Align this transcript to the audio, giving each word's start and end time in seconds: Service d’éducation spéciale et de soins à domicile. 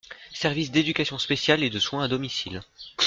Service 0.33 0.71
d’éducation 0.71 1.19
spéciale 1.19 1.61
et 1.61 1.69
de 1.69 1.77
soins 1.77 2.03
à 2.03 2.07
domicile. 2.07 2.63